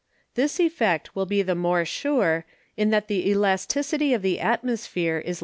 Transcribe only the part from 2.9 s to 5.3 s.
the Elasticity of the Atmosphere is likewise